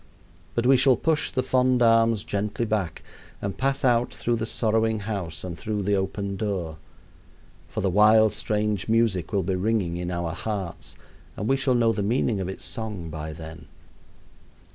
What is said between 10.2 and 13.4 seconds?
hearts, and we shall know the meaning of its song by